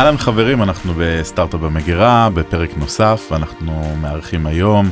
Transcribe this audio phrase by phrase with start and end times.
[0.00, 4.90] אהלן חברים, אנחנו בסטארט-אפ במגירה, בפרק נוסף, ואנחנו מארחים היום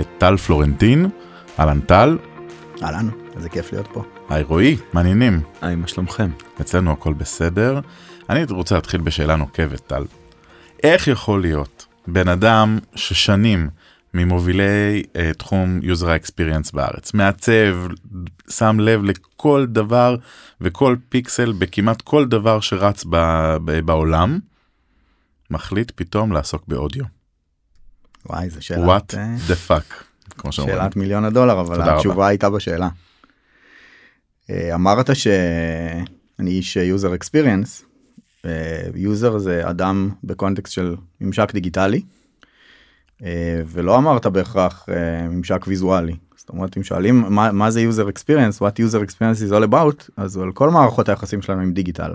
[0.00, 1.08] את טל פלורנטין.
[1.58, 2.18] אהלן טל.
[2.82, 4.02] אהלן, איזה כיף להיות פה.
[4.28, 5.40] היי רועי, מעניינים.
[5.60, 6.30] היי, מה שלומכם?
[6.60, 7.80] אצלנו הכל בסדר.
[8.30, 10.04] אני רוצה להתחיל בשאלה נוקבת, טל.
[10.82, 13.68] איך יכול להיות בן אדם ששנים
[14.14, 17.76] ממובילי uh, תחום user experience בארץ, מעצב,
[18.48, 20.16] שם לב לכל דבר
[20.60, 23.16] וכל פיקסל בכמעט כל דבר שרץ ב,
[23.64, 24.38] ב, בעולם,
[25.50, 27.04] מחליט פתאום לעסוק באודיו.
[28.26, 29.14] וואי, זו שאלת...
[29.14, 29.16] What
[29.50, 29.94] the fuck,
[30.30, 30.78] כמו שאומרים.
[30.78, 32.28] שאלת מיליון הדולר, אבל התשובה רבה.
[32.28, 32.88] הייתה בשאלה.
[34.50, 37.84] אה, אמרת שאני איש user experience,
[38.94, 42.02] user זה אדם בקונטקסט של ממשק דיגיטלי,
[43.24, 46.16] אה, ולא אמרת בהכרח אה, ממשק ויזואלי.
[46.36, 50.10] זאת אומרת, אם שואלים מה, מה זה user experience, what user experience is all about,
[50.16, 52.14] אז על כל מערכות היחסים שלנו עם דיגיטל.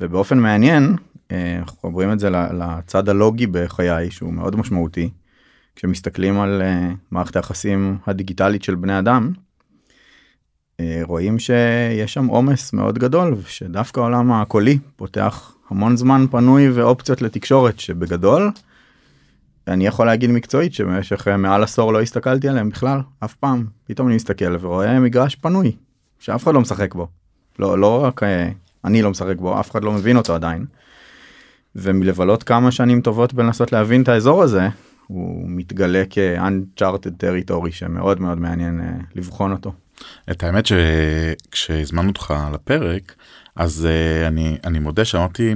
[0.00, 0.96] ובאופן מעניין, אה,
[1.32, 5.10] אנחנו רואים את זה לצד הלוגי בחיי, שהוא מאוד משמעותי.
[5.78, 12.98] כשמסתכלים על uh, מערכת היחסים הדיגיטלית של בני אדם, uh, רואים שיש שם עומס מאוד
[12.98, 18.50] גדול, ושדווקא העולם הקולי פותח המון זמן פנוי ואופציות לתקשורת, שבגדול,
[19.68, 23.66] אני יכול להגיד מקצועית שבמשך uh, מעל עשור לא הסתכלתי עליהם בכלל, אף פעם.
[23.84, 25.76] פתאום אני מסתכל ורואה מגרש פנוי,
[26.18, 27.08] שאף אחד לא משחק בו.
[27.58, 28.22] לא, לא רק
[28.84, 30.66] אני לא משחק בו, אף אחד לא מבין אותו עדיין.
[31.78, 34.68] ומלבלות כמה שנים טובות בלנסות להבין את האזור הזה,
[35.06, 39.72] הוא מתגלה כ-uncharted territory שמאוד מאוד מעניין uh, לבחון אותו.
[40.30, 43.14] את האמת שכשהזמנו אותך לפרק,
[43.56, 45.54] אז uh, אני, אני מודה שאמרתי,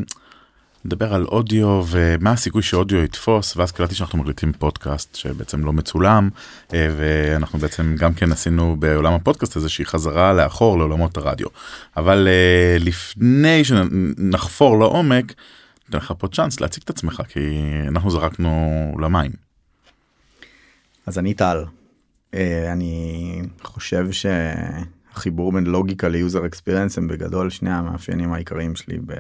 [0.85, 6.29] נדבר על אודיו ומה הסיכוי שאודיו יתפוס, ואז קלטתי שאנחנו מקליטים פודקאסט שבעצם לא מצולם,
[6.69, 11.47] uh, ואנחנו בעצם גם כן עשינו בעולם הפודקאסט איזושהי חזרה לאחור לעולמות הרדיו.
[11.97, 15.35] אבל uh, לפני שנחפור לעומק,
[15.95, 18.51] ניתן לך פה צ'אנס להציג את עצמך, כי אנחנו זרקנו
[19.01, 19.31] למים.
[21.07, 21.65] אז אני טל.
[21.65, 22.37] Uh,
[22.73, 29.13] אני חושב שהחיבור בין לוגיקה ל user experience הם בגדול שני המאפיינים העיקריים שלי ב-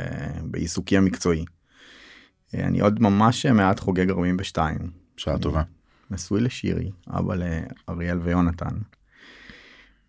[0.43, 1.44] בעיסוקי המקצועי.
[1.44, 4.78] Uh, אני עוד ממש מעט חוגג 42.
[5.16, 5.62] שעה טובה.
[6.10, 7.34] נשוי לשירי, אבא
[7.89, 8.77] לאריאל ויונתן.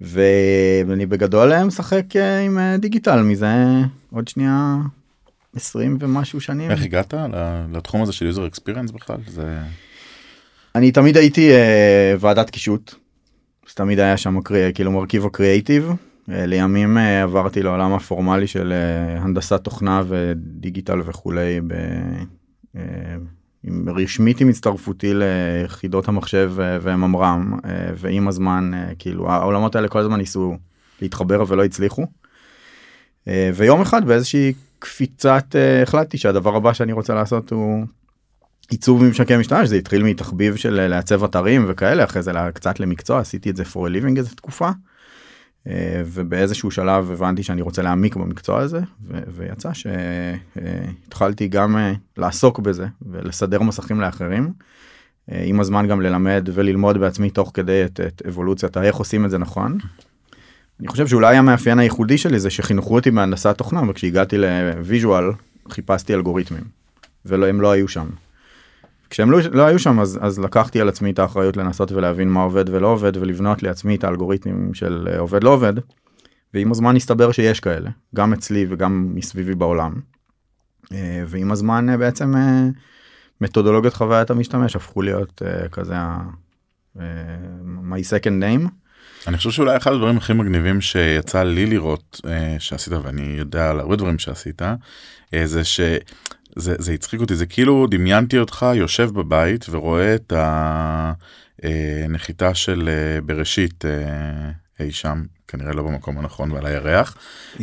[0.01, 3.53] ואני בגדול משחק אה, עם אה, דיגיטל מזה
[4.11, 4.77] עוד שנייה
[5.55, 6.71] 20 ומשהו שנים.
[6.71, 7.13] איך הגעת
[7.73, 9.17] לתחום הזה של user experience בכלל?
[9.27, 9.59] זה...
[10.75, 12.95] אני תמיד הייתי אה, ועדת קישוט.
[13.67, 14.41] אז תמיד היה שם
[14.73, 15.91] כאילו מרכיב הקריאייטיב.
[16.31, 21.61] אה, לימים אה, עברתי לעולם הפורמלי של אה, הנדסת תוכנה ודיגיטל וכולי.
[21.67, 21.73] ב,
[23.63, 27.59] עם, רשמית עם הצטרפותי ליחידות המחשב וממר"ם
[27.95, 30.57] ועם הזמן כאילו העולמות האלה כל הזמן ניסו
[31.01, 32.05] להתחבר ולא הצליחו.
[33.27, 34.53] ויום אחד באיזושהי
[34.83, 37.85] קפיצת אה, החלטתי שהדבר הבא שאני רוצה לעשות הוא
[38.69, 43.19] עיצוב ממשקי משתמש זה התחיל מתחביב של אה, לעצב אתרים וכאלה אחרי זה קצת למקצוע
[43.19, 44.69] עשיתי את זה for a living איזה תקופה.
[45.67, 51.77] אה, ובאיזשהו שלב הבנתי שאני רוצה להעמיק במקצוע הזה ו- ויצא שהתחלתי גם
[52.17, 54.53] לעסוק בזה ולסדר מסכים לאחרים.
[55.27, 59.37] עם הזמן גם ללמד וללמוד בעצמי תוך כדי את, את אבולוציית האיך עושים את זה
[59.37, 59.77] נכון.
[60.83, 65.25] אני חושב שאולי המאפיין הייחודי שלי זה שחינכו אותי בהנדסת תוכנה וכשהגעתי לוויז'ואל
[65.69, 66.63] חיפשתי אלגוריתמים
[67.25, 68.07] והם לא היו שם.
[69.09, 72.43] כשהם לא, לא היו שם אז, אז לקחתי על עצמי את האחריות לנסות ולהבין מה
[72.43, 75.73] עובד ולא עובד ולבנות לעצמי את האלגוריתמים של אה, עובד לא עובד.
[76.53, 79.93] ועם הזמן הסתבר שיש כאלה גם אצלי וגם מסביבי בעולם.
[80.93, 82.33] אה, ועם הזמן אה, בעצם
[83.41, 85.95] מתודולוגיות חוויית המשתמש הפכו להיות כזה
[87.89, 88.82] my second name.
[89.27, 93.79] אני חושב שאולי אחד הדברים הכי מגניבים שיצא לי לראות אה, שעשית ואני יודע על
[93.79, 95.99] הרבה דברים שעשית אה, זה שזה
[96.55, 100.33] זה הצחיק אותי זה כאילו דמיינתי אותך יושב בבית ורואה את
[101.63, 107.17] הנחיתה של אה, בראשית אה, אי שם כנראה לא במקום הנכון ועל הירח.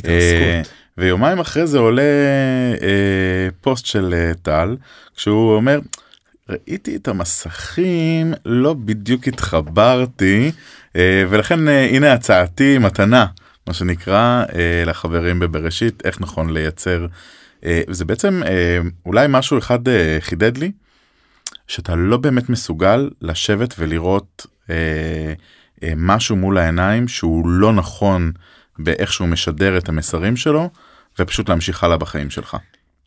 [0.05, 0.63] אה.
[0.99, 2.03] ויומיים אחרי זה עולה
[2.83, 4.77] אה, פוסט של אה, טל
[5.17, 5.81] כשהוא אומר
[6.51, 10.53] ראיתי את המסכים לא בדיוק התחברתי
[10.97, 13.27] אה, ולכן אה, הנה הצעתי מתנה
[13.67, 17.07] מה שנקרא אה, לחברים בבראשית איך נכון לייצר
[17.91, 18.43] זה בעצם
[19.07, 19.79] אולי משהו אחד
[20.21, 20.73] חידד לי
[21.67, 24.47] שאתה לא באמת מסוגל לשבת ולראות
[25.97, 28.33] משהו מול העיניים שהוא לא נכון
[28.79, 30.71] באיך שהוא משדר את המסרים שלו
[31.19, 32.57] ופשוט להמשיך הלאה בחיים שלך.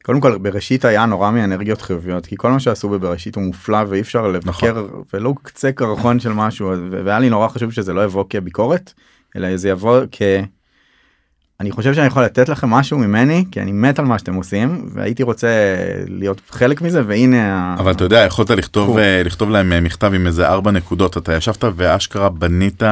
[0.04, 4.02] קודם כל בראשית היה נורא מאנרגיות חיוביות כי כל מה שעשו בבראשית הוא מופלא ואי
[4.02, 8.94] אפשר לבקר ולא קצה קרחון של משהו והיה לי נורא חשוב שזה לא יבוא כביקורת
[9.36, 10.02] אלא זה יבוא
[11.60, 14.90] אני חושב שאני יכול לתת לכם משהו ממני כי אני מת על מה שאתם עושים
[14.94, 15.48] והייתי רוצה
[16.08, 20.28] להיות חלק מזה והנה אבל אתה יודע יכולת לכתוב אה, לכתוב להם אה, מכתב עם
[20.28, 22.84] איזה ארבע נקודות אתה ישבת ואשכרה בנית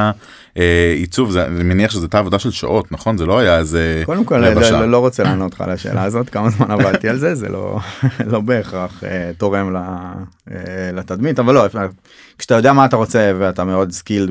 [0.96, 4.24] עיצוב זה אני מניח שזה הייתה עבודה של שעות נכון זה לא היה איזה קודם
[4.24, 7.34] כל לא, לא, לא רוצה לענות לך על השאלה הזאת כמה זמן עבדתי על זה
[7.34, 7.78] זה לא
[8.32, 9.84] לא בהכרח אה, תורם אה,
[10.92, 11.66] לתדמית אבל לא
[12.38, 14.30] כשאתה יודע מה אתה רוצה ואתה מאוד skilled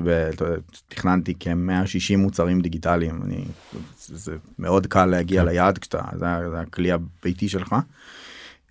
[0.88, 3.44] תכננתי כ-160 מוצרים דיגיטליים אני
[4.14, 5.48] זה מאוד קל להגיע כן.
[5.48, 7.76] ליעד כשאתה זה, זה הכלי הביתי שלך.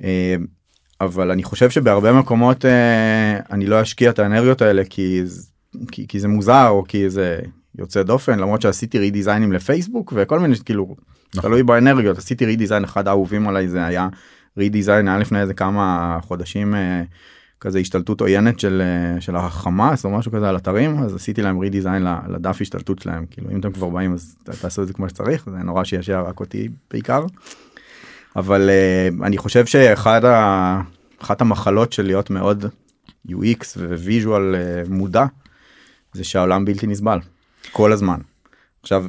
[0.04, 0.36] אה,
[1.00, 5.22] אבל אני חושב שבהרבה מקומות אה, אני לא אשקיע את האנרגיות האלה כי
[5.92, 7.40] כי, כי זה מוזר או כי זה
[7.78, 10.96] יוצא דופן למרות שעשיתי רידיזיינים לפייסבוק וכל מיני כאילו
[11.36, 11.50] נכון.
[11.50, 14.08] תלוי באנרגיות עשיתי רידיזיין אחד האהובים עליי זה היה
[14.58, 17.02] רידיזיין היה לפני איזה כמה חודשים אה,
[17.60, 18.82] כזה השתלטות עוינת של
[19.20, 23.50] של החמאס או משהו כזה על אתרים אז עשיתי להם redesign לדף השתלטות שלהם כאילו
[23.50, 26.68] אם אתם כבר באים אז תעשו את זה כמו שצריך זה נורא שעשע רק אותי
[26.90, 27.24] בעיקר.
[28.36, 28.70] אבל
[29.22, 30.80] אני חושב שאחד ה...
[31.22, 32.64] אחת המחלות של להיות מאוד
[33.28, 34.54] UX visual
[34.88, 35.24] מודע
[36.12, 37.18] זה שהעולם בלתי נסבל
[37.72, 38.20] כל הזמן.
[38.82, 39.04] עכשיו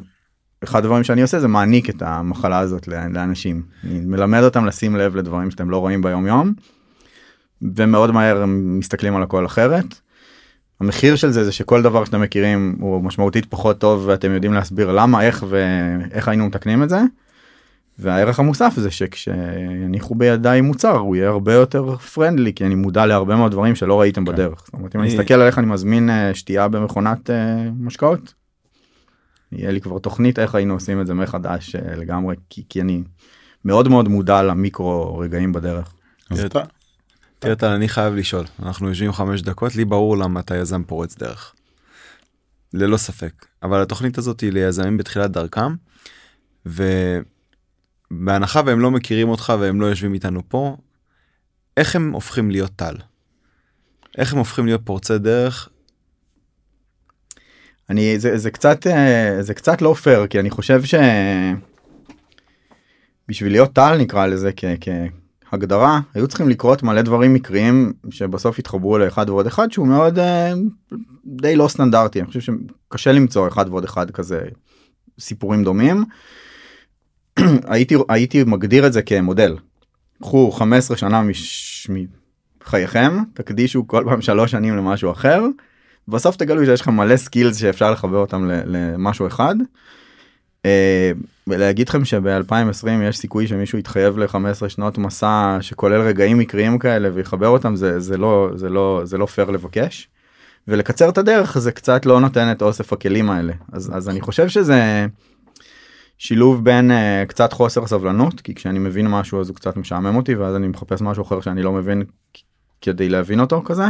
[0.63, 5.15] אחד הדברים שאני עושה זה מעניק את המחלה הזאת לאנשים אני מלמד אותם לשים לב
[5.15, 6.53] לדברים שאתם לא רואים ביום יום.
[7.62, 9.86] ומאוד מהר הם מסתכלים על הכל אחרת.
[10.80, 14.92] המחיר של זה זה שכל דבר שאתם מכירים הוא משמעותית פחות טוב ואתם יודעים להסביר
[14.92, 17.01] למה איך ואיך היינו מתקנים את זה.
[18.01, 23.36] והערך המוסף זה שכשיניחו בידיי מוצר הוא יהיה הרבה יותר פרנדלי כי אני מודע להרבה
[23.36, 24.31] מאוד דברים שלא ראיתם כן.
[24.31, 24.62] בדרך.
[24.65, 28.33] זאת אומרת אם אני אסתכל על איך אני מזמין אה, שתייה במכונת אה, משקאות.
[29.51, 33.03] יהיה לי כבר תוכנית איך היינו עושים את זה מחדש אה, לגמרי כי, כי אני
[33.65, 35.94] מאוד מאוד מודע למיקרו רגעים בדרך.
[37.39, 41.18] תראה טל אני חייב לשאול אנחנו יושבים חמש דקות לי ברור למה אתה יזם פורץ
[41.18, 41.53] דרך.
[42.74, 45.75] ללא ספק אבל התוכנית הזאת היא ליזמים בתחילת דרכם.
[48.12, 50.78] ובהנחה והם לא מכירים אותך והם לא יושבים איתנו פה
[51.78, 52.96] איך הם הופכים להיות טל.
[54.18, 55.69] איך הם הופכים להיות פורצי דרך.
[57.90, 60.81] אני זה, זה קצת אה, זה קצת לא פייר כי אני חושב
[63.28, 64.90] שבשביל להיות טל נקרא לזה כ, כ,
[65.52, 70.54] הגדרה היו צריכים לקרות מלא דברים מקריים שבסוף התחברו לאחד ועוד אחד שהוא מאוד אה,
[71.25, 74.42] די לא סטנדרטי אני חושב שקשה למצוא אחד ועוד אחד כזה
[75.19, 76.06] סיפורים דומים.
[77.74, 79.56] הייתי הייתי מגדיר את זה כמודל.
[80.22, 81.89] קחו 15 שנה מש...
[82.62, 85.44] מחייכם תקדישו כל פעם שלוש שנים למשהו אחר
[86.07, 89.56] בסוף תגלו שיש לכם מלא skills שאפשר לחבר אותם למשהו אחד.
[90.66, 91.12] אה,
[91.48, 97.48] ולהגיד לכם שב-2020 יש סיכוי שמישהו יתחייב ל-15 שנות מסע שכולל רגעים מקריים כאלה ויחבר
[97.48, 100.07] אותם זה זה לא זה לא זה לא פייר לבקש.
[100.68, 104.48] ולקצר את הדרך זה קצת לא נותן את אוסף הכלים האלה אז אז אני חושב
[104.48, 105.06] שזה
[106.22, 106.94] שילוב בין uh,
[107.28, 111.02] קצת חוסר סבלנות כי כשאני מבין משהו אז הוא קצת משעמם אותי ואז אני מחפש
[111.02, 112.04] משהו אחר שאני לא מבין
[112.82, 113.84] כדי להבין אותו כזה.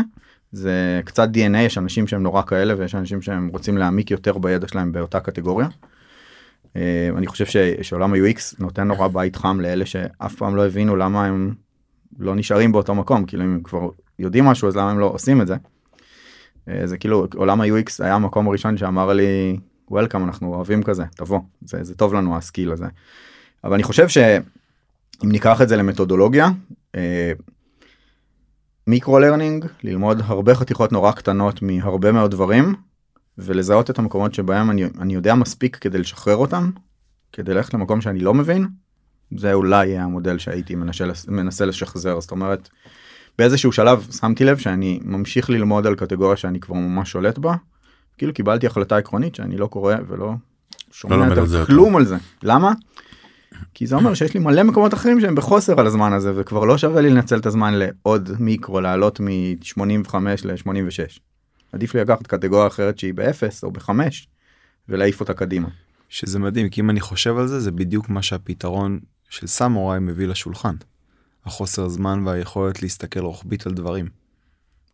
[0.52, 4.68] זה קצת dna יש אנשים שהם נורא כאלה ויש אנשים שהם רוצים להעמיק יותר בידע
[4.68, 5.68] שלהם באותה קטגוריה.
[6.76, 7.46] אה, אני חושב
[7.82, 11.54] שעולם ה-UX נותן נורא בית חם לאלה שאף פעם לא הבינו למה הם
[12.20, 13.90] לא נשארים באותו מקום כאילו אם הם כבר
[14.20, 15.56] יודעים משהו אז למה הם לא עושים את זה.
[16.70, 19.58] אה, זה כאילו עולם ה-UX היה המקום הראשון שאמר לי
[19.92, 22.86] welcome אנחנו אוהבים כזה תבוא זה, זה טוב לנו ה skill הזה.
[23.64, 24.42] אבל אני חושב שאם
[25.24, 26.50] ניקח את זה למתודולוגיה
[28.88, 32.76] micro learning ללמוד הרבה חתיכות נורא קטנות מהרבה מאוד דברים
[33.38, 36.72] ולזהות את המקומות שבהם אני, אני יודע מספיק כדי לשחרר אותם,
[37.32, 38.68] כדי ללכת למקום שאני לא מבין,
[39.38, 42.70] זה אולי יהיה המודל שהייתי מנסה, מנסה לשחזר, זאת אומרת,
[43.38, 47.56] באיזשהו שלב שמתי לב שאני ממשיך ללמוד על קטגוריה שאני כבר ממש שולט בה,
[48.22, 50.34] כאילו קיבלתי החלטה עקרונית שאני לא קורא ולא
[50.92, 52.16] שומע לא יותר כלום על זה.
[52.44, 52.72] למה?
[53.74, 56.78] כי זה אומר שיש לי מלא מקומות אחרים שהם בחוסר על הזמן הזה וכבר לא
[56.78, 61.20] שווה לי לנצל את הזמן לעוד מיקרו לעלות מ-85 ל-86.
[61.72, 64.28] עדיף לי לקחת קטגוריה אחרת שהיא באפס או בחמש
[64.90, 65.68] ולהעיף אותה קדימה.
[66.10, 69.00] שזה מדהים כי אם אני חושב על זה זה בדיוק מה שהפתרון
[69.30, 70.76] של סמוראי מביא לשולחן.
[71.46, 74.21] החוסר זמן והיכולת להסתכל רוחבית על דברים.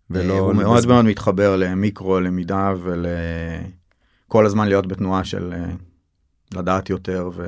[0.09, 5.71] ולא הוא מאוד מאוד מתחבר למיקרו למידה ולכל הזמן להיות בתנועה של אה,
[6.53, 7.47] לדעת יותר ו...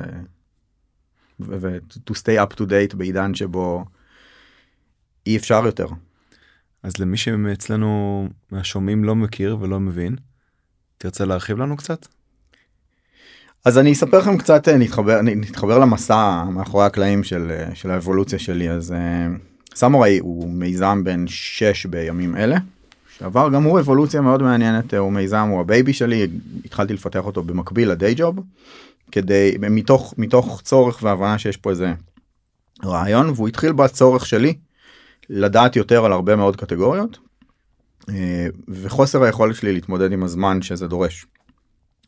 [1.40, 1.78] ו...
[2.10, 3.86] to stay up to date בעידן שבו
[5.28, 5.88] אי אפשר יותר.
[6.84, 10.16] אז למי שאצלנו מהשומעים לא מכיר ולא מבין,
[10.98, 12.08] תרצה להרחיב לנו קצת?
[13.66, 18.40] אז אני אספר לכם קצת, אה, נתחבר, נתחבר למסע מאחורי הקלעים של, אה, של האבולוציה
[18.40, 18.94] שלי, אז
[19.76, 22.58] סמוראי הוא מיזם בן 6 בימים אלה,
[23.18, 26.28] שעבר גם הוא אבולוציה מאוד מעניינת, הוא מיזם, הוא הבייבי שלי,
[26.66, 28.40] התחלתי לפתח אותו במקביל ל day job,
[29.12, 31.94] כדי מתוך מתוך צורך והבנה שיש פה איזה
[32.86, 34.54] רעיון והוא התחיל בצורך שלי
[35.30, 37.18] לדעת יותר על הרבה מאוד קטגוריות
[38.10, 41.26] אה, וחוסר היכולת שלי להתמודד עם הזמן שזה דורש.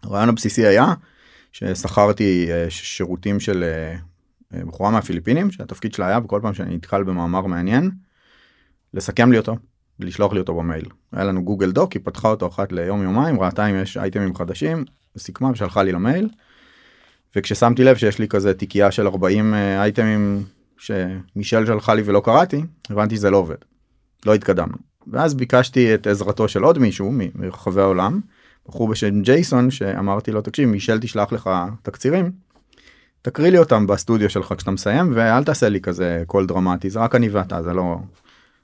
[0.04, 0.94] הרעיון הבסיסי היה
[1.52, 3.98] ששכרתי אה, שירותים של אה,
[4.54, 7.92] בחורה מהפיליפינים שהתפקיד שלה היה בכל פעם שאני נתקל במאמר מעניין
[8.94, 9.56] לסכם לי אותו
[10.00, 10.86] ולשלוח לי אותו במייל.
[11.12, 14.86] היה לנו גוגל דוק היא פתחה אותו אחת ליום יומיים ראתה אם יש אייטמים חדשים
[15.18, 16.30] סיכמה ושלחה לי למייל.
[17.36, 20.44] וכששמתי לב שיש לי כזה תיקייה של 40 אייטמים
[20.78, 23.56] שמישל שלחה לי ולא קראתי הבנתי שזה לא עובד.
[24.26, 24.78] לא התקדמנו.
[25.08, 28.20] ואז ביקשתי את עזרתו של עוד מישהו מרחבי העולם
[28.68, 31.50] בחור בשם ג'ייסון שאמרתי לו תקשיב מישל תשלח לך
[31.82, 32.32] תקצירים.
[33.22, 37.16] תקריא לי אותם בסטודיו שלך כשאתה מסיים ואל תעשה לי כזה קול דרמטי זה רק
[37.16, 37.98] אני ואתה זה לא.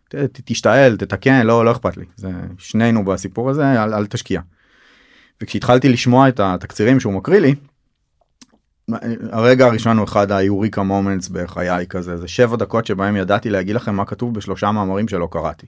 [0.10, 4.42] ת, תשתעל תתקן לא לא אכפת לי זה שנינו בסיפור הזה אל, אל תשקיע.
[5.42, 7.56] וכשהתחלתי לשמוע את התקצירים שהוא מקריא לי.
[9.32, 13.96] הרגע הראשון הוא אחד היוריקה מומנטס בחיי כזה זה שבע דקות שבהם ידעתי להגיד לכם
[13.96, 15.68] מה כתוב בשלושה מאמרים שלא קראתי.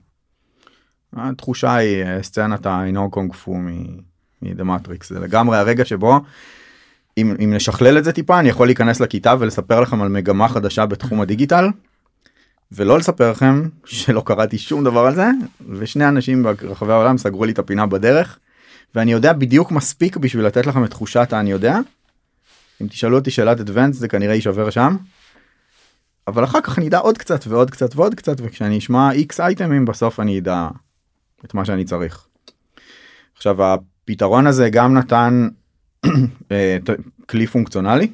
[1.12, 3.56] התחושה היא אה, סצנת האינור קונג פו
[4.42, 6.20] מדה מטריקס זה לגמרי הרגע שבו
[7.20, 10.86] אם, אם נשכלל את זה טיפה אני יכול להיכנס לכיתה ולספר לכם על מגמה חדשה
[10.86, 11.64] בתחום הדיגיטל
[12.72, 15.26] ולא לספר לכם שלא קראתי שום דבר על זה
[15.68, 18.38] ושני אנשים ברחבי העולם סגרו לי את הפינה בדרך
[18.94, 21.78] ואני יודע בדיוק מספיק בשביל לתת לכם את תחושת ה"אני יודע".
[22.82, 24.96] אם תשאלו אותי שאלת advanced זה כנראה יישבר שם.
[26.28, 29.84] אבל אחר כך אני אדע עוד קצת ועוד קצת ועוד קצת וכשאני אשמע איקס אייטמים
[29.84, 30.68] בסוף אני אדע
[31.44, 32.26] את מה שאני צריך.
[33.36, 35.48] עכשיו הפתרון הזה גם נתן
[37.26, 38.08] כלי פונקציונלי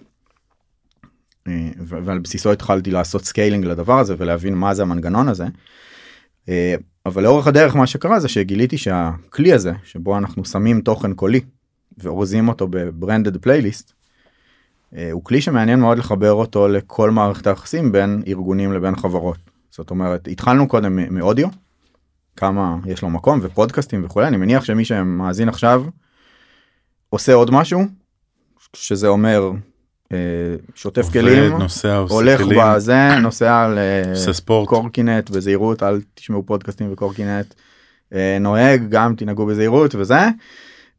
[1.49, 5.47] אה, ועל בסיסו התחלתי לעשות scaling לדבר הזה ולהבין מה זה המנגנון הזה.
[6.49, 6.75] אה,
[7.07, 11.41] אבל לאורך הדרך מה שקרה זה שגיליתי שהכלי הזה שבו אנחנו שמים תוכן קולי
[11.99, 13.93] ואורזים אותו בברנדד פלייליסט
[15.13, 19.39] הוא כלי שמעניין מאוד לחבר אותו לכל מערכת היחסים בין ארגונים לבין חברות.
[19.71, 21.49] זאת אומרת התחלנו קודם מאודיו
[22.37, 25.85] כמה יש לו מקום ופודקאסטים וכולי אני מניח שמי שמאזין עכשיו
[27.11, 27.81] עושה עוד משהו?
[28.77, 29.51] שזה אומר
[30.13, 30.19] אה,
[30.75, 33.79] שוטף כלים נוסע, הולך כלים, בזה נוסע על
[34.67, 37.55] קורקינט בזהירות אל תשמעו פודקאסטים וקורקינט.
[38.13, 40.29] אה, נוהג גם תנהגו בזהירות וזה.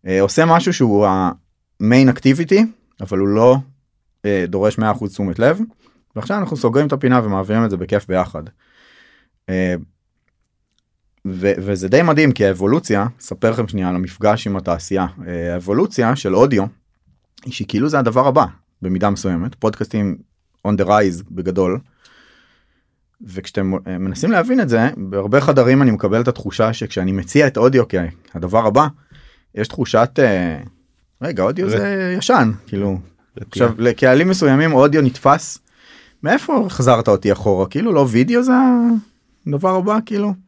[0.07, 1.07] אה, עושה משהו שהוא
[1.81, 2.65] המיין אקטיביטי
[3.01, 3.55] אבל הוא לא
[4.47, 5.59] דורש 100% תשומת לב.
[6.15, 8.43] ועכשיו אנחנו סוגרים את הפינה ומעבירים את זה בכיף ביחד.
[11.29, 16.15] ו- וזה די מדהים כי האבולוציה, אספר לכם שנייה על המפגש עם התעשייה, אה, האבולוציה
[16.15, 16.65] של אודיו,
[17.46, 18.46] היא שכאילו זה הדבר הבא
[18.81, 20.17] במידה מסוימת, פודקאסטים
[20.67, 21.79] on the rise בגדול.
[23.22, 27.57] וכשאתם אה, מנסים להבין את זה, בהרבה חדרים אני מקבל את התחושה שכשאני מציע את
[27.57, 28.88] אודיו כהדבר הבא,
[29.55, 30.60] יש תחושת, אה,
[31.22, 33.00] רגע אודיו זה ישן, כאילו,
[33.51, 35.60] עכשיו לקהלים מסוימים אודיו נתפס,
[36.24, 38.53] מאיפה חזרת אותי אחורה, כאילו לא וידאו זה
[39.48, 40.47] הדבר הבא, כאילו.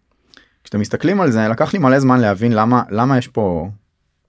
[0.64, 3.70] כשאתם מסתכלים על זה לקח לי מלא זמן להבין למה למה יש פה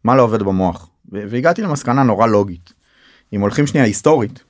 [0.04, 2.72] מה לא עובד במוח והגעתי למסקנה נורא לוגית.
[3.32, 4.44] אם הולכים שנייה היסטורית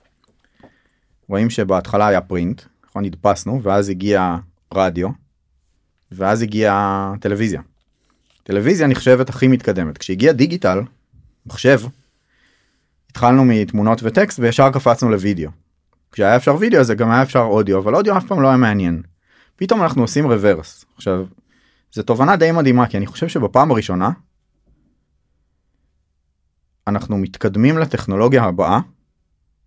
[1.28, 4.36] רואים שבהתחלה היה פרינט נכון נדפסנו ואז הגיע
[4.74, 5.08] רדיו
[6.12, 7.60] ואז הגיעה טלוויזיה.
[8.42, 10.80] טלוויזיה נחשבת הכי מתקדמת כשהגיע דיגיטל
[11.46, 11.80] מחשב
[13.10, 15.50] התחלנו מתמונות וטקסט וישר קפצנו לוידאו.
[16.12, 19.02] כשהיה אפשר וידאו זה גם היה אפשר אודיו אבל אודיו אף פעם לא היה מעניין.
[19.56, 21.26] פתאום אנחנו עושים רוורס עכשיו
[21.92, 24.10] זה תובנה די מדהימה כי אני חושב שבפעם הראשונה
[26.86, 28.80] אנחנו מתקדמים לטכנולוגיה הבאה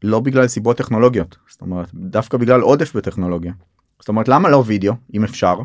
[0.04, 3.54] לא בגלל סיבות טכנולוגיות זאת אומרת דווקא בגלל עודף בטכנולוגיה.
[4.00, 5.56] זאת אומרת למה לא וידאו אם אפשר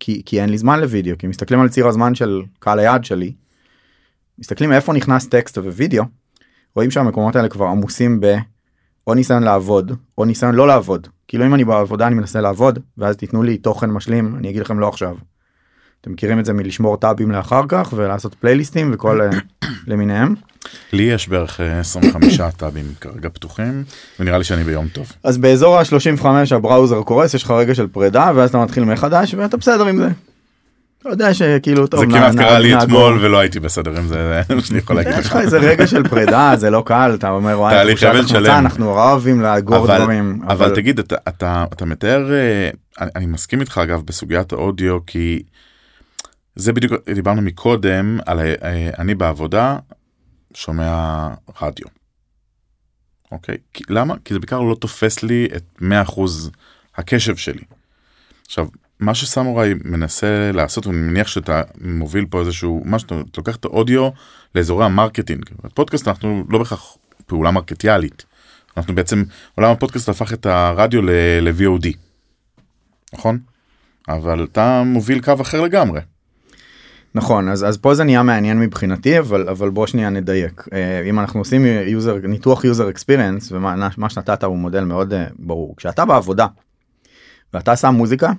[0.00, 3.34] כי, כי אין לי זמן לוידאו כי מסתכלים על ציר הזמן של קהל היעד שלי
[4.38, 6.04] מסתכלים איפה נכנס טקסט ווידאו
[6.74, 8.36] רואים שהמקומות האלה כבר עמוסים ב...
[9.06, 13.16] או ניסיון לעבוד או ניסיון לא לעבוד כאילו אם אני בעבודה אני מנסה לעבוד ואז
[13.16, 15.16] תיתנו לי תוכן משלים אני אגיד לכם לא עכשיו.
[16.00, 19.30] אתם מכירים את זה מלשמור טאבים לאחר כך ולעשות פלייליסטים וכל אה,
[19.86, 20.34] למיניהם.
[20.92, 23.84] לי יש בערך 25 אה, טאבים כרגע פתוחים
[24.20, 25.12] ונראה לי שאני ביום טוב.
[25.24, 29.56] אז באזור ה-35 הבראוזר קורס יש לך רגע של פרידה ואז אתה מתחיל מחדש ואתה
[29.56, 30.08] בסדר עם זה.
[31.00, 32.00] אתה יודע שכאילו טוב.
[32.00, 35.18] זה כמעט קרה לי אתמול ולא הייתי בסדר עם זה, זה אני יכול להגיד לך.
[35.18, 37.74] יש לך איזה רגע של פרידה זה לא קל אתה אומר וואי
[38.58, 40.40] אנחנו נורא אוהבים לאגור דברים.
[40.46, 42.70] אבל תגיד אתה מתאר אה,
[43.16, 45.42] אני מסכים איתך אגב בסוגיית האודיו כי.
[46.58, 49.78] זה בדיוק דיברנו מקודם על אה, אני בעבודה
[50.54, 51.28] שומע
[51.62, 51.86] רדיו.
[53.32, 56.20] אוקיי כי, למה כי זה בעיקר לא תופס לי את 100%
[56.96, 57.62] הקשב שלי.
[58.46, 58.66] עכשיו
[59.00, 64.08] מה שסמוראי מנסה לעשות ואני מניח שאתה מוביל פה איזשהו מה שאתה לוקח את האודיו
[64.54, 65.44] לאזורי ה marketing.
[65.64, 66.96] בפודקאסט אנחנו לא בהכרח
[67.26, 68.24] פעולה מרקטיאלית.
[68.76, 69.24] אנחנו בעצם,
[69.54, 71.88] עולם הפודקאסט הפך את הרדיו ל-VOD,
[73.14, 73.38] נכון?
[74.08, 76.00] אבל אתה מוביל קו אחר לגמרי.
[77.14, 81.20] נכון אז אז פה זה נהיה מעניין מבחינתי אבל אבל בוא שנייה נדייק אה, אם
[81.20, 86.04] אנחנו עושים user ניתוח user experience ומה מה שנתת הוא מודל מאוד אה, ברור כשאתה
[86.04, 86.46] בעבודה
[87.54, 88.32] ואתה שם מוזיקה.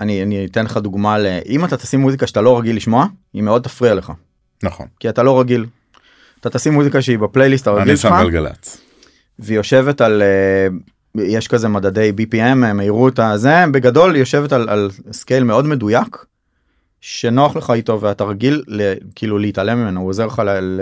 [0.00, 1.26] אני אני אתן לך דוגמה ל...
[1.46, 4.12] אם אתה תשים מוזיקה שאתה לא רגיל לשמוע היא מאוד תפריע לך
[4.62, 4.86] נכון.
[5.00, 5.66] כי אתה לא רגיל.
[6.40, 8.80] אתה תשים מוזיקה שהיא בפלייליסט הרגיל אני שלך שם גלגלצ.
[9.38, 10.66] והיא יושבת על אה,
[11.24, 16.24] יש כזה מדדי bpm מהירות הזה בגדול יושבת על, על סקייל מאוד מדויק.
[17.04, 20.80] שנוח לך איתו ואתה רגיל ל, כאילו להתעלם ממנו הוא עוזר לך ל, ל,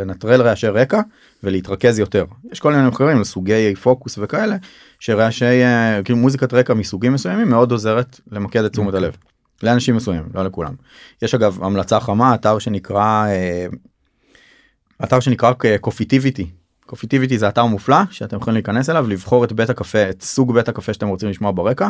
[0.00, 1.00] לנטרל רעשי רקע
[1.42, 2.24] ולהתרכז יותר.
[2.52, 4.56] יש כל מיני מחקרים לסוגי פוקוס וכאלה
[5.00, 9.16] שרעשי אה, כאילו מוזיקת רקע מסוגים מסוימים מאוד עוזרת למקד את תשומת הלב.
[9.62, 10.74] לאנשים מסוימים לא לכולם.
[11.22, 13.66] יש אגב המלצה חמה אתר שנקרא אה,
[15.04, 16.46] אתר שנקרא קופיטיביטי
[16.86, 20.68] קופיטיביטי זה אתר מופלא שאתם יכולים להיכנס אליו לבחור את בית הקפה את סוג בית
[20.68, 21.88] הקפה שאתם רוצים לשמוע ברקע.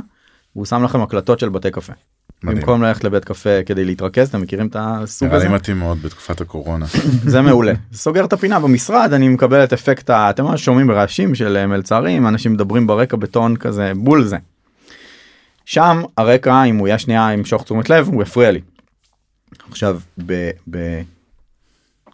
[0.56, 1.92] והוא שם לכם הקלטות של בתי קפה.
[2.42, 2.58] מדהים.
[2.58, 6.02] במקום ללכת לבית קפה כדי להתרכז אתם מכירים את הסוג נראה הזה לי מתאים מאוד
[6.02, 6.86] בתקופת הקורונה.
[7.32, 11.34] זה מעולה סוגר את הפינה במשרד אני מקבל את אפקט ה- אתם ממש שומעים ברעשים
[11.34, 14.36] של אה, מלצרים אנשים מדברים ברקע בטון כזה בול זה.
[15.64, 18.60] שם הרקע אם הוא יהיה שנייה ימשוך תשומת לב הוא יפריע לי.
[19.70, 20.50] עכשיו ב-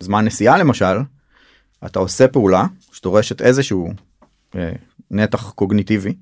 [0.00, 0.96] בזמן נסיעה למשל
[1.86, 3.92] אתה עושה פעולה שדורשת איזשהו
[4.56, 4.72] אה,
[5.10, 6.14] נתח קוגניטיבי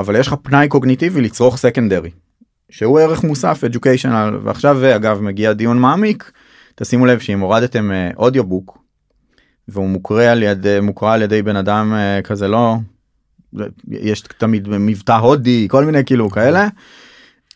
[0.00, 2.10] אבל יש לך פנאי קוגניטיבי לצרוך סקנדרי
[2.70, 6.32] שהוא ערך מוסף educational ועכשיו אגב מגיע דיון מעמיק
[6.74, 8.78] תשימו לב שאם הורדתם אה, אודיובוק
[9.68, 12.76] והוא מוקרא על ידי מוקרא על ידי בן אדם אה, כזה לא
[13.90, 16.68] יש תמיד מבטא הודי כל מיני כאילו כאלה.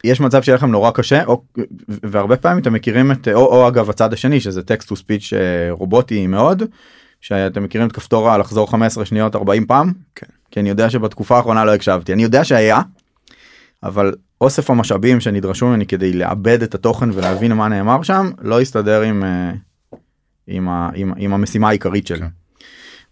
[0.05, 1.43] יש מצב שיהיה לכם נורא קשה או,
[1.89, 5.33] והרבה פעמים אתם מכירים את או, או אגב הצד השני שזה טקסט טו ספיץ'
[5.71, 6.63] רובוטי מאוד
[7.21, 10.27] שאתם מכירים את כפתור הלחזור 15 שניות 40 פעם כן.
[10.51, 12.81] כי אני יודע שבתקופה האחרונה לא הקשבתי אני יודע שהיה
[13.83, 19.03] אבל אוסף המשאבים שנדרשו ממני כדי לעבד את התוכן ולהבין מה נאמר שם לא יסתדר
[19.03, 19.53] עם, אה,
[20.47, 22.19] עם, ה, עם, עם המשימה העיקרית שלי.
[22.19, 22.27] כן.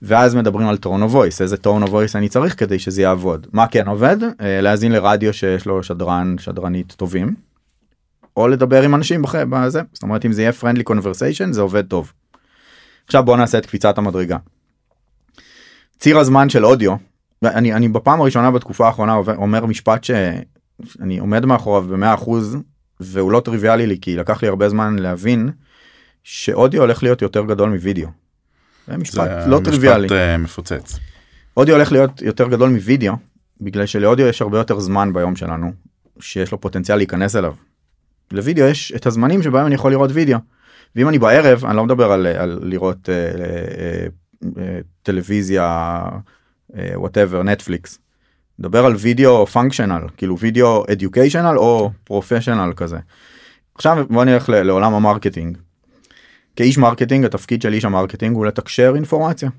[0.03, 3.47] ואז מדברים על טון או וויס איזה טון או וויס אני צריך כדי שזה יעבוד
[3.53, 7.35] מה כן עובד אה, להאזין לרדיו שיש לו שדרן שדרנית טובים.
[8.37, 9.23] או לדבר עם אנשים.
[9.51, 12.13] בזה זאת אומרת אם זה יהיה friendly conversation זה עובד טוב.
[13.09, 14.37] עכשיו בוא נעשה את קפיצת המדרגה.
[15.99, 16.95] ציר הזמן של אודיו
[17.45, 22.57] אני אני בפעם הראשונה בתקופה האחרונה אומר משפט שאני עומד מאחוריו במאה אחוז
[23.01, 25.51] והוא לא טריוויאלי לי כי לקח לי הרבה זמן להבין
[26.25, 28.09] שאודיו הולך להיות יותר גדול מווידאו.
[28.89, 30.07] זה משפט זה לא טריוויאלי.
[30.07, 30.99] משפט אה, מפוצץ.
[31.57, 33.15] אודיו הולך להיות יותר גדול מווידאו
[33.61, 35.73] בגלל שלאודיו יש הרבה יותר זמן ביום שלנו
[36.21, 37.55] שיש לו פוטנציאל להיכנס אליו.
[38.33, 40.39] לוידאו יש את הזמנים שבהם אני יכול לראות וידאו.
[40.97, 44.07] ואם אני בערב אני לא מדבר על, על לראות אה, אה,
[44.59, 46.03] אה, טלוויזיה
[46.95, 47.99] whatever נטפליקס.
[48.59, 52.99] מדבר על וידאו functional כאילו וידאו educational או professional כזה.
[53.75, 55.59] עכשיו בוא נלך לעולם ה marketing.
[56.57, 59.51] כאיש marketing התפקיד של איש ה marketing הוא לתקשר אינפורמציה.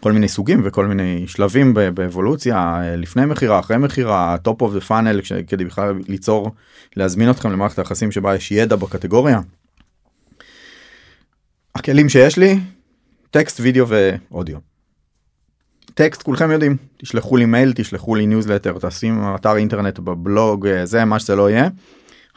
[0.00, 4.88] כל מיני סוגים וכל מיני שלבים באבולוציה אה, לפני מכירה אחרי מכירה top of the
[4.88, 6.50] funnel כדי בכלל ליצור
[6.96, 9.40] להזמין אתכם למערכת היחסים שבה יש ידע בקטגוריה.
[11.76, 12.58] הכלים שיש לי
[13.30, 14.58] טקסט וידאו ואודיו.
[15.94, 21.04] טקסט כולכם יודעים תשלחו לי מייל תשלחו לי ניוזלטר תשים אתר אינטרנט בבלוג אה, זה
[21.04, 21.68] מה שזה לא יהיה.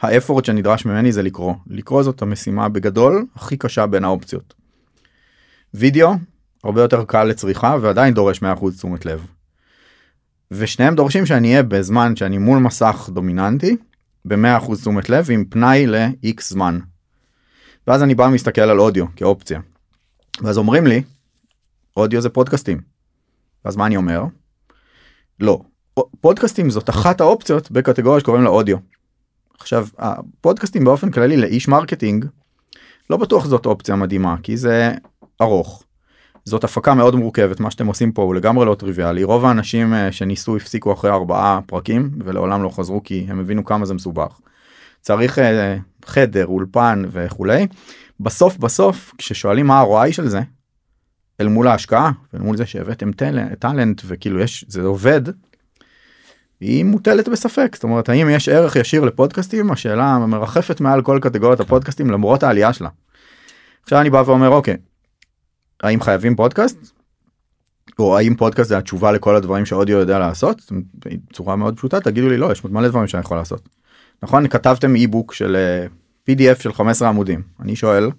[0.00, 4.54] האפורט שנדרש ממני זה לקרוא לקרוא זאת המשימה בגדול הכי קשה בין האופציות.
[5.74, 6.10] וידאו
[6.64, 8.42] הרבה יותר קל לצריכה ועדיין דורש 100%
[8.76, 9.26] תשומת לב.
[10.50, 13.76] ושניהם דורשים שאני אהיה בזמן שאני מול מסך דומיננטי
[14.24, 16.78] ב-100% תשומת לב עם פנאי ל-X זמן.
[17.86, 19.60] ואז אני בא ומסתכל על אודיו כאופציה.
[20.42, 21.02] ואז אומרים לי
[21.96, 22.80] אודיו זה פודקאסטים.
[23.64, 24.24] אז מה אני אומר?
[25.40, 25.60] לא.
[26.20, 28.76] פודקאסטים זאת אחת האופציות בקטגוריה שקוראים לה אודיו.
[29.58, 32.26] עכשיו הפודקאסטים באופן כללי לאיש marketing
[33.10, 34.92] לא בטוח זאת אופציה מדהימה כי זה
[35.42, 35.84] ארוך.
[36.44, 40.12] זאת הפקה מאוד מורכבת מה שאתם עושים פה הוא לגמרי לא טריוויאלי רוב האנשים אה,
[40.12, 44.40] שניסו הפסיקו אחרי ארבעה פרקים ולעולם לא חזרו כי הם הבינו כמה זה מסובך.
[45.00, 47.66] צריך אה, חדר אולפן וכולי
[48.20, 50.40] בסוף בסוף כששואלים מה ה-ROI של זה
[51.40, 53.10] אל מול ההשקעה ואל מול זה שהבאתם
[53.58, 55.20] טאלנט וכאילו יש זה עובד.
[56.60, 61.60] היא מוטלת בספק זאת אומרת האם יש ערך ישיר לפודקאסטים השאלה מרחפת מעל כל קטגוריית
[61.60, 62.88] הפודקאסטים למרות העלייה שלה.
[63.82, 64.76] עכשיו אני בא ואומר אוקיי
[65.82, 66.78] האם חייבים פודקאסט?
[67.98, 72.36] או האם פודקאסט זה התשובה לכל הדברים שאודיו יודע לעשות בצורה מאוד פשוטה תגידו לי
[72.36, 73.68] לא יש מלא דברים שאני יכול לעשות.
[74.22, 74.48] נכון?
[74.48, 75.86] כתבתם אי-בוק של אה,
[76.30, 77.42] pdf של 15 עמודים.
[77.60, 78.10] אני שואל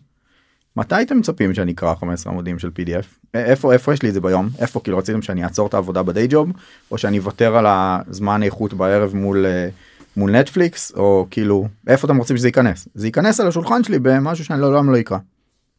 [0.78, 4.22] מתי אתם מצפים שאני אקרא 15 עמודים של pdf איפה איפה יש לי את זה
[4.22, 4.50] ביום?
[4.60, 6.52] איפה כאילו רציתם שאני אעצור את העבודה בדיי ג'וב
[6.92, 9.70] או שאני אוותר על הזמן איכות בערב מול אה,
[10.18, 12.88] מול נטפליקס או כאילו איפה אתם רוצים שזה ייכנס?
[12.94, 15.18] זה ייכנס על השולחן שלי במשהו שאני לעולם לא אקרא.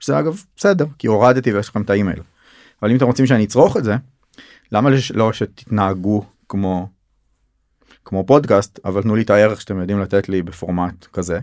[0.01, 2.21] שזה אגב בסדר כי הורדתי ויש לכם את האימייל.
[2.83, 3.97] אבל אם אתם רוצים שאני אצרוך את זה
[4.73, 6.89] למה לא שתתנהגו כמו
[8.13, 11.41] כמו פודקאסט אבל תנו לי את הערך שאתם יודעים לתת לי בפורמט כזה.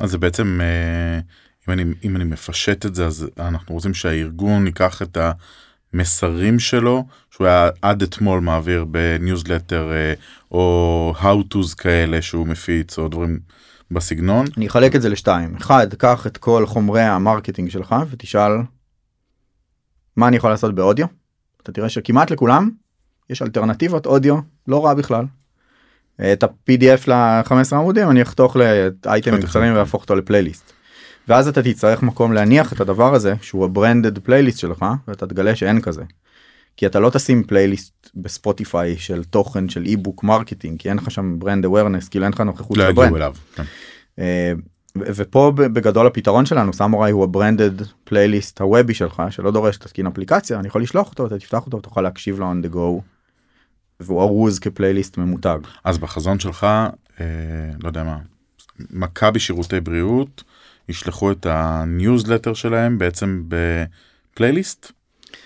[0.00, 1.20] אז זה בעצם אה,
[1.68, 5.18] אם אני אם אני מפשט את זה אז אנחנו רוצים שהארגון ייקח את
[5.92, 10.14] המסרים שלו שהוא היה עד אתמול מעביר בניוזלטר אה,
[10.50, 13.38] או how to's כאלה שהוא מפיץ או דברים
[13.90, 14.46] בסגנון.
[14.56, 18.52] אני אחלק את זה לשתיים אחד קח את כל חומרי ה marketing שלך ותשאל
[20.16, 21.06] מה אני יכול לעשות באודיו.
[21.62, 22.70] אתה תראה שכמעט לכולם
[23.30, 25.24] יש אלטרנטיבות אודיו לא רע בכלל.
[26.32, 30.72] את ה-pdf ל-15 עמודים אני אחתוך לאייטמים קצרים והפוך אותו לפלייליסט.
[31.28, 35.56] ואז אתה תצטרך מקום להניח את הדבר הזה שהוא ה branded playlist שלך ואתה תגלה
[35.56, 36.02] שאין כזה.
[36.76, 41.38] כי אתה לא תשים פלייליסט בספוטיפיי של תוכן של e-book marketing כי אין לך שם
[41.38, 43.14] brand awareness כאילו אין לך נוכחות לא של brand.
[43.14, 43.34] אליו.
[43.54, 43.62] כן.
[44.18, 44.52] אה,
[44.96, 50.58] ופה בגדול הפתרון שלנו Summurai הוא ה branded playlist הוובי שלך שלא דורש תתקין אפליקציה
[50.58, 53.13] אני יכול לשלוח אותו אתה תפתח אותו תוכל להקשיב לו on the go.
[54.06, 55.58] והוא ארוז כפלייליסט ממותג.
[55.84, 56.64] אז בחזון שלך
[57.20, 57.26] אה,
[57.82, 58.16] לא יודע מה
[58.90, 60.44] מכבי שירותי בריאות
[60.88, 64.92] ישלחו את הניוזלטר שלהם בעצם בפלייליסט.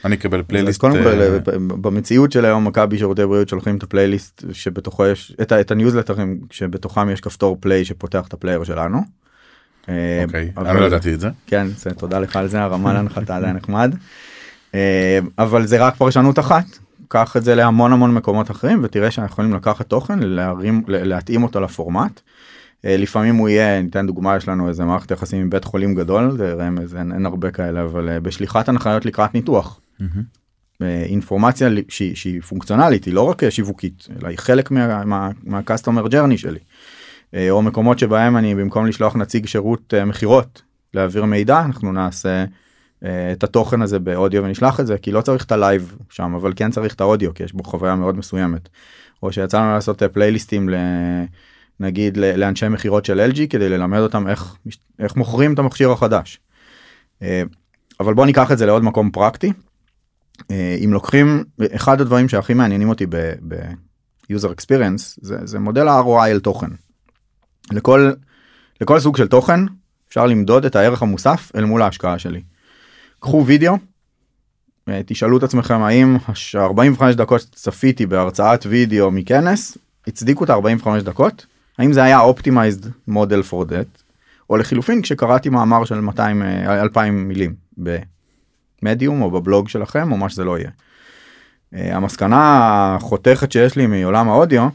[0.04, 3.76] אני אקבל אז פלייליסט קודם כל אה, ב- במציאות של היום מכבי שירותי בריאות שולחים
[3.76, 8.64] את הפלייליסט שבתוכו יש את, את הניוזלטרים שבתוכם יש כפתור play שפותח את ה player
[8.64, 8.98] שלנו.
[9.88, 11.28] אה, אוקיי אבל- אני לא ידעתי את זה.
[11.46, 13.94] כן זה תודה לך על זה הרמה להנחתה היה נחמד.
[14.74, 16.64] אה, אבל זה רק פרשנות אחת
[17.08, 21.60] קח את זה להמון המון מקומות אחרים ותראה שאנחנו יכולים לקחת תוכן להרים להתאים אותו
[21.60, 22.20] לפורמט.
[22.84, 26.30] אה, לפעמים הוא יהיה ניתן דוגמה יש לנו איזה מערכת יחסים עם בית חולים גדול
[26.36, 29.80] זה רמז אין, אין הרבה כאלה אבל אה, בשליחת הנחיות לקראת ניתוח.
[30.82, 36.08] אה, אינפורמציה שהיא, שהיא פונקציונלית היא לא רק שיווקית אלא היא חלק מה- מה- מה-customer
[36.10, 36.58] journey שלי.
[37.50, 40.62] או מקומות שבהם אני במקום לשלוח נציג שירות מכירות
[40.94, 42.44] להעביר מידע אנחנו נעשה
[43.32, 46.52] את התוכן הזה באודיו ונשלח את זה כי לא צריך את ה live שם אבל
[46.56, 48.68] כן צריך את האודיו כי יש בו חוויה מאוד מסוימת.
[49.22, 50.68] או שיצא לנו לעשות אה, פלייליסטים.
[51.80, 54.56] נגיד לאנשי מכירות של LG כדי ללמד אותם איך
[54.98, 56.40] איך מוכרים את המכשיר החדש.
[57.22, 57.42] אה,
[58.00, 59.52] אבל בוא ניקח את זה לעוד מקום פרקטי.
[60.50, 61.44] אה, אם לוקחים
[61.76, 66.70] אחד הדברים שהכי מעניינים אותי ב-user experience זה, זה מודל ה-ROI על תוכן.
[67.72, 68.12] לכל,
[68.80, 69.60] לכל סוג של תוכן
[70.08, 72.42] אפשר למדוד את הערך המוסף אל מול ההשקעה שלי.
[73.20, 73.76] קחו וידאו,
[74.88, 81.46] אה, תשאלו את עצמכם האם ה-45 דקות שצפיתי בהרצאת וידאו מכנס הצדיקו את ה-45 דקות?
[81.78, 84.02] האם זה היה optimized model for that?
[84.50, 87.54] או לחילופין כשקראתי מאמר של 200 אה, 2000 מילים
[88.82, 90.70] במדיום או בבלוג שלכם או מה שזה לא יהיה.
[91.74, 94.68] אה, המסקנה החותכת שיש לי מעולם האודיו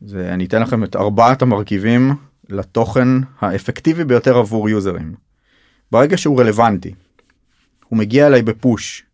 [0.00, 2.14] זה אני אתן לכם את ארבעת המרכיבים
[2.48, 3.08] לתוכן
[3.40, 5.14] האפקטיבי ביותר עבור יוזרים.
[5.90, 6.94] ברגע שהוא רלוונטי,
[7.88, 9.04] הוא מגיע אליי בפוש,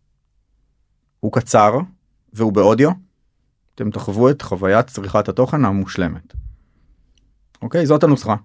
[1.19, 1.77] הוא קצר
[2.33, 2.89] והוא באודיו,
[3.75, 6.33] אתם תחוו את חוויית צריכת התוכן המושלמת.
[7.61, 8.35] אוקיי, זאת הנוסחה.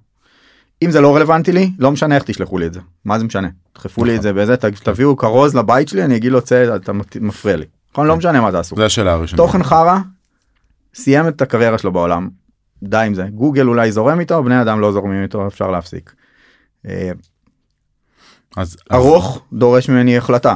[0.82, 2.80] אם זה לא רלוונטי לי, לא משנה איך תשלחו לי את זה.
[3.04, 3.48] מה זה משנה?
[3.74, 6.92] דחפו לי את זה בזה, ת- תביאו כרוז לבית שלי, אני אגיד לו צא, אתה
[7.20, 7.66] מפריע לי.
[7.92, 8.06] נכון?
[8.06, 8.76] לא משנה מה תעשו.
[8.76, 9.42] זה השאלה הראשונה.
[9.42, 9.98] תוכן חרא,
[10.94, 12.28] סיים את הקריירה שלו בעולם.
[12.82, 13.22] די עם זה.
[13.34, 16.14] גוגל אולי זורם איתו, בני אדם לא זורמים איתו, אפשר להפסיק.
[18.56, 20.54] אז, אז ארוך דורש ממני החלטה.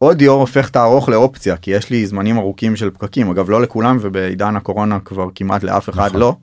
[0.00, 3.98] אודיו הופך את הארוך לאופציה כי יש לי זמנים ארוכים של פקקים אגב לא לכולם
[4.00, 6.20] ובעידן הקורונה כבר כמעט לאף אחד נכון.
[6.20, 6.36] לא.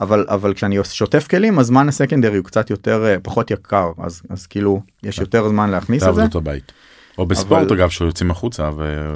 [0.00, 4.46] אבל אבל כשאני שוטף כלים הזמן הסקנדרי הוא קצת יותר אה, פחות יקר אז אז
[4.46, 6.72] כאילו יש יותר זמן להכניס את זה עבודות הבית.
[7.18, 9.12] או בספורט אבל- אגב שיוצאים החוצה ו...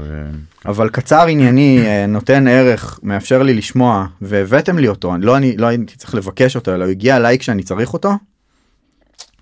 [0.66, 5.56] אבל קצר ענייני אה, נותן ערך מאפשר לי לשמוע והבאתם לי אותו אני לא אני
[5.56, 8.12] לא הייתי צריך לבקש אותו אלא הוא הגיע אליי כשאני צריך אותו.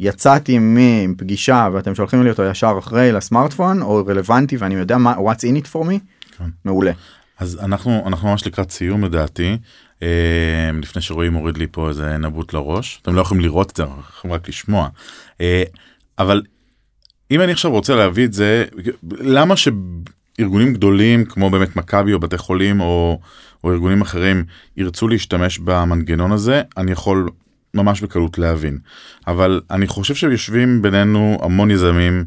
[0.01, 5.41] יצאתי מפגישה ואתם שולחים לי אותו ישר אחרי לסמארטפון או רלוונטי ואני יודע מה what's
[5.41, 5.99] in it for me
[6.39, 6.45] כן.
[6.65, 6.93] מעולה.
[7.39, 9.59] אז אנחנו אנחנו ממש לקראת סיום לדעתי
[10.03, 13.83] אה, לפני שרועי מוריד לי פה איזה נבוט לראש אתם לא יכולים לראות את זה
[13.83, 14.89] אנחנו יכולים רק לשמוע
[15.41, 15.63] אה,
[16.19, 16.43] אבל
[17.31, 18.65] אם אני עכשיו רוצה להביא את זה
[19.21, 23.21] למה שארגונים גדולים כמו באמת מכבי או בתי חולים או,
[23.65, 24.45] או ארגונים אחרים
[24.77, 27.29] ירצו להשתמש במנגנון הזה אני יכול
[27.75, 28.79] ממש בקלות להבין
[29.27, 32.25] אבל אני חושב שיושבים בינינו המון יזמים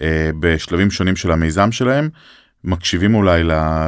[0.00, 2.08] אה, בשלבים שונים של המיזם שלהם
[2.64, 3.42] מקשיבים אולי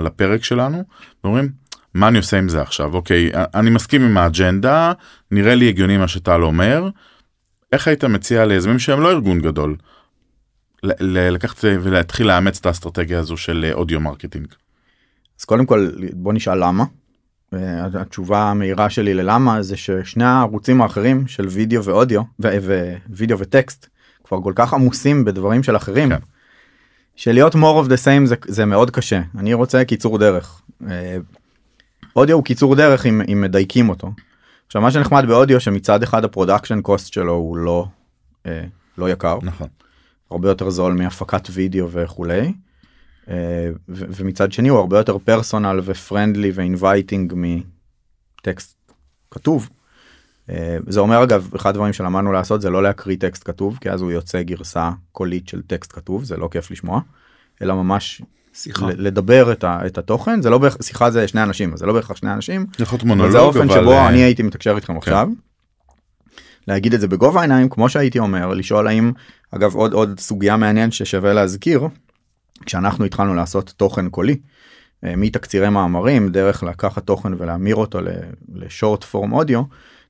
[0.05, 0.85] לפרק שלנו
[1.25, 1.49] ואומרים
[1.95, 4.93] מה אני עושה עם זה עכשיו אוקיי אני מסכים עם האג'נדה
[5.31, 6.89] נראה לי הגיוני מה שטל אומר
[7.73, 9.77] איך היית מציע ליזמים שהם לא ארגון גדול
[11.01, 14.47] לקחת ולהתחיל לאמץ את האסטרטגיה הזו של אה, audio marketing?
[15.41, 16.85] אז קודם כל בוא נשאל למה.
[18.01, 22.23] התשובה המהירה שלי ללמה זה ששני הערוצים האחרים של וידאו ואודיו
[23.09, 23.87] ווידאו וטקסט
[24.25, 26.09] כבר כל כך עמוסים בדברים של אחרים.
[26.09, 26.19] כן.
[27.17, 30.63] שלהיות more of the same זה, זה מאוד קשה אני רוצה קיצור דרך.
[30.91, 31.17] אה,
[32.17, 34.13] אודיו הוא קיצור דרך אם, אם מדייקים אותו.
[34.67, 37.87] עכשיו מה שנחמד באודיו שמצד אחד ה production cost שלו הוא לא
[38.47, 38.65] אה,
[38.99, 39.69] לא יקר נכון.
[40.31, 42.53] הרבה יותר זול מהפקת וידאו וכולי.
[43.31, 43.35] אה,
[43.89, 48.77] ו- ומצד שני הוא הרבה יותר personal ו friendly ו inviting מטקסט
[49.31, 49.69] כתוב.
[50.51, 54.01] אה, זה אומר אגב אחד הדברים שלמדנו לעשות זה לא להקריא טקסט כתוב כי אז
[54.01, 57.01] הוא יוצא גרסה קולית של טקסט כתוב זה לא כיף לשמוע
[57.63, 58.87] אלא ממש שיחה.
[58.97, 62.17] לדבר את, ה- את התוכן זה לא בהכ- שיחה זה שני אנשים זה לא בהכרח
[62.17, 62.67] שני אנשים
[63.05, 65.29] מונולוג זה האופן אבל שבו אה, אני הייתי מתקשר איתכם עכשיו.
[66.69, 69.13] להגיד את זה בגובה העיניים כמו שהייתי אומר לשאול האם
[69.51, 71.89] אגב עוד עוד סוגיה מעניינת ששווה להזכיר
[72.67, 74.37] כשאנחנו התחלנו לעשות תוכן קולי
[75.05, 77.99] אה, מתקצירי מאמרים דרך לקחת תוכן ולהמיר אותו
[78.55, 79.63] לשורט פורם אודיו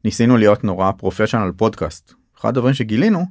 [0.05, 3.25] ניסינו להיות נורא פרופשיונל פודקאסט אחד הדברים שגילינו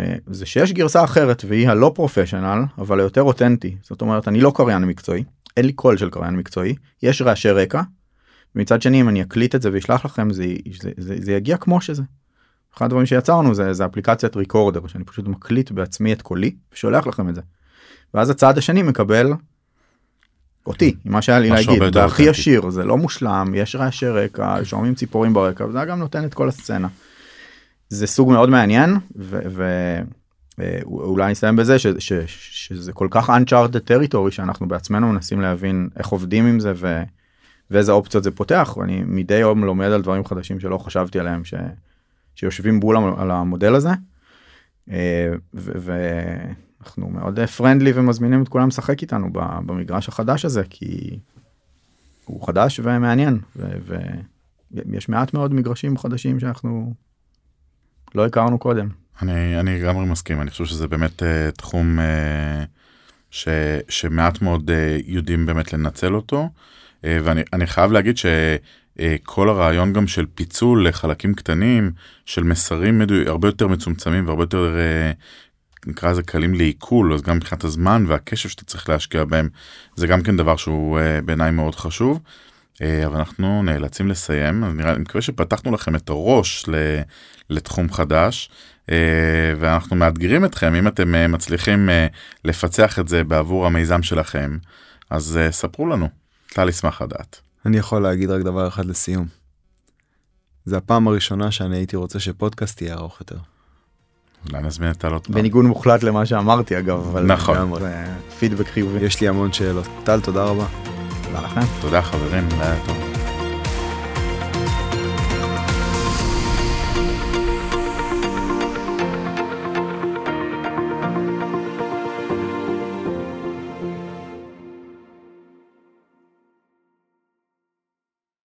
[0.00, 4.52] אה, זה שיש גרסה אחרת והיא הלא professional אבל היותר אותנטי זאת אומרת אני לא
[4.56, 5.24] קריין מקצועי
[5.56, 7.82] אין לי קול של קריין מקצועי יש רעשי רקע.
[8.54, 10.44] מצד שני אם אני אקליט את זה ואשלח לכם זה,
[10.80, 12.02] זה, זה, זה יגיע כמו שזה.
[12.76, 17.28] אחד הדברים שיצרנו זה, זה אפליקציית recorder שאני פשוט מקליט בעצמי את קולי ושולח לכם
[17.28, 17.40] את זה.
[18.14, 19.32] ואז הצעד השני מקבל
[20.66, 22.22] אותי עם מה שהיה לי להגיד והכי אותנטי.
[22.22, 26.48] ישיר זה לא מושלם יש רעשי רקע שומעים ציפורים ברקע וזה גם נותן את כל
[26.48, 26.88] הסצנה.
[27.88, 28.96] זה סוג מאוד מעניין
[30.58, 36.08] ואולי נסיים בזה ש, ש, שזה כל כך uncharted territory שאנחנו בעצמנו מנסים להבין איך
[36.08, 37.02] עובדים עם זה ו,
[37.70, 41.54] ואיזה אופציות זה פותח ואני מדי יום לומד על דברים חדשים שלא חשבתי עליהם ש,
[42.34, 43.90] שיושבים בול על המודל הזה.
[44.90, 46.52] אה, ו-
[46.84, 49.28] ואנחנו מאוד פרנדלי ומזמינים את כולם לשחק איתנו
[49.66, 51.18] במגרש החדש הזה כי
[52.24, 53.38] הוא חדש ומעניין
[54.70, 56.94] ויש מעט מאוד מגרשים חדשים שאנחנו
[58.14, 58.88] לא הכרנו קודם.
[59.22, 62.02] אני אני לגמרי מסכים אני חושב שזה באמת uh, תחום uh,
[63.30, 63.48] ש,
[63.88, 66.48] שמעט מאוד uh, יודעים באמת לנצל אותו
[67.02, 71.92] uh, ואני אני חייב להגיד שכל הרעיון גם של פיצול לחלקים קטנים
[72.26, 74.76] של מסרים מדו, הרבה יותר מצומצמים והרבה יותר
[75.86, 79.48] נקרא לזה קלים לעיכול אז גם מבחינת הזמן והקשב שאתה צריך להשקיע בהם
[79.96, 82.20] זה גם כן דבר שהוא uh, בעיניי מאוד חשוב.
[82.74, 86.64] Uh, אבל אנחנו נאלצים לסיים אז נראה אני מקווה שפתחנו לכם את הראש
[87.50, 88.50] לתחום חדש.
[88.90, 92.06] אה, ואנחנו מאתגרים אתכם אם אתם אה, מצליחים אה,
[92.44, 94.58] לפצח את זה בעבור המיזם שלכם
[95.10, 96.08] אז אה, ספרו לנו.
[96.48, 97.40] טל ישמח לדעת.
[97.66, 99.26] אני יכול להגיד רק דבר אחד לסיום.
[100.64, 103.38] זה הפעם הראשונה שאני הייתי רוצה שפודקאסט יהיה ארוך יותר.
[104.52, 105.34] אולי נזמין את טל עוד פעם.
[105.34, 107.56] בניגוד מוחלט למה שאמרתי אגב אבל נכון.
[107.56, 108.04] לגמרי, זה
[108.38, 109.04] פידבק חיובי.
[109.04, 109.86] יש לי המון שאלות.
[110.04, 110.66] טל, תודה רבה.
[111.24, 111.60] תודה לכם.
[111.80, 112.48] תודה חברים.
[112.58, 113.13] לילה טוב.